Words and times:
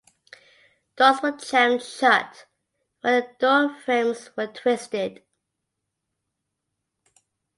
Doors 0.95 1.21
were 1.21 1.33
jammed 1.37 1.83
shut 1.83 2.47
when 3.01 3.21
the 3.21 3.27
door 3.39 3.77
frames 3.85 4.31
were 4.35 4.47
twisted. 4.47 5.21